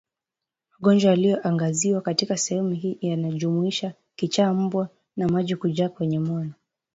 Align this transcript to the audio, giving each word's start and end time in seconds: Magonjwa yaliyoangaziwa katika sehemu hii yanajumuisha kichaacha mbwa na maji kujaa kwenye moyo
Magonjwa 0.79 1.09
yaliyoangaziwa 1.11 2.01
katika 2.01 2.37
sehemu 2.37 2.69
hii 2.71 2.97
yanajumuisha 3.01 3.93
kichaacha 4.15 4.53
mbwa 4.53 4.89
na 5.17 5.27
maji 5.27 5.55
kujaa 5.55 5.89
kwenye 5.89 6.19
moyo 6.19 6.51